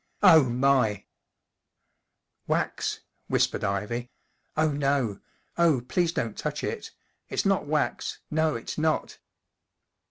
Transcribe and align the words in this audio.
Oh, 0.23 0.45
my!" 0.45 0.87
44 0.87 1.05
Wax!" 2.47 2.99
whispered 3.27 3.63
Ivy, 3.63 4.09
44 4.55 4.63
oh, 4.63 4.71
no. 4.71 5.19
Oh, 5.59 5.81
please 5.81 6.11
don't 6.11 6.35
touch 6.35 6.63
it. 6.63 6.89
It’s 7.29 7.45
not 7.45 7.67
wax. 7.67 8.17
No, 8.31 8.55
it's 8.55 8.79
not." 8.79 9.19